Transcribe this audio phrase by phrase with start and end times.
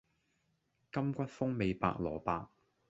[0.91, 2.47] 柑橘風味白蘿蔔